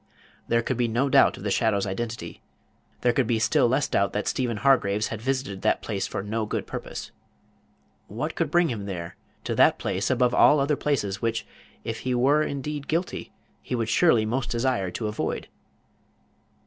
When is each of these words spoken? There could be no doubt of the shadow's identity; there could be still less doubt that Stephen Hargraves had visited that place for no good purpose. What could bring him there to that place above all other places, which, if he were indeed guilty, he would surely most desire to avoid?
There 0.47 0.63
could 0.63 0.77
be 0.77 0.87
no 0.87 1.09
doubt 1.11 1.37
of 1.37 1.43
the 1.43 1.51
shadow's 1.51 1.85
identity; 1.85 2.41
there 3.01 3.13
could 3.13 3.27
be 3.27 3.37
still 3.37 3.67
less 3.67 3.87
doubt 3.87 4.13
that 4.13 4.27
Stephen 4.27 4.57
Hargraves 4.57 5.09
had 5.09 5.21
visited 5.21 5.61
that 5.61 5.83
place 5.83 6.07
for 6.07 6.23
no 6.23 6.47
good 6.47 6.65
purpose. 6.65 7.11
What 8.07 8.33
could 8.33 8.49
bring 8.49 8.69
him 8.71 8.87
there 8.87 9.15
to 9.43 9.53
that 9.53 9.77
place 9.77 10.09
above 10.09 10.33
all 10.33 10.59
other 10.59 10.75
places, 10.75 11.21
which, 11.21 11.45
if 11.83 11.99
he 11.99 12.15
were 12.15 12.41
indeed 12.41 12.87
guilty, 12.87 13.31
he 13.61 13.75
would 13.75 13.89
surely 13.89 14.25
most 14.25 14.49
desire 14.49 14.89
to 14.89 15.07
avoid? 15.07 15.47